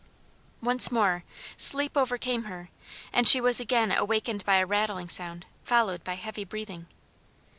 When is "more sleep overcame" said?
0.91-2.45